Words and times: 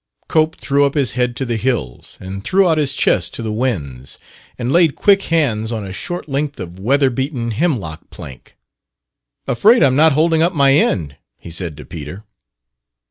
Cope 0.27 0.55
threw 0.59 0.83
up 0.83 0.95
his 0.95 1.11
head 1.11 1.35
to 1.35 1.45
the 1.45 1.57
hills 1.57 2.17
and 2.19 2.43
threw 2.43 2.67
out 2.67 2.79
his 2.79 2.95
chest 2.95 3.35
to 3.35 3.43
the 3.43 3.53
winds, 3.53 4.17
and 4.57 4.71
laid 4.71 4.95
quick 4.95 5.21
hands 5.25 5.71
on 5.71 5.85
a 5.85 5.93
short 5.93 6.27
length 6.27 6.59
of 6.59 6.79
weather 6.79 7.11
beaten 7.11 7.51
hemlock 7.51 8.09
plank. 8.09 8.57
"Afraid 9.47 9.83
I'm 9.83 9.95
not 9.95 10.13
holding 10.13 10.41
up 10.41 10.55
my 10.55 10.73
end," 10.73 11.17
he 11.37 11.51
said 11.51 11.77
to 11.77 11.85
Peter. 11.85 12.23